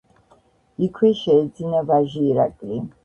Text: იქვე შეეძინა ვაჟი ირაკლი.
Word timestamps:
იქვე 0.87 1.11
შეეძინა 1.19 1.83
ვაჟი 1.91 2.25
ირაკლი. 2.31 2.81